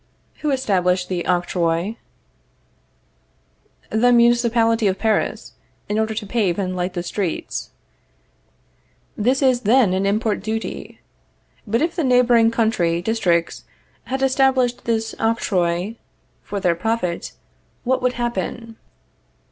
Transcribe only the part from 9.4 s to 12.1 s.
is, then, an import duty. But if the